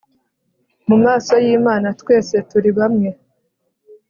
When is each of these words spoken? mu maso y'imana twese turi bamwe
mu 0.87 0.97
maso 1.05 1.33
y'imana 1.45 1.87
twese 1.99 2.35
turi 2.49 2.69
bamwe 2.77 3.09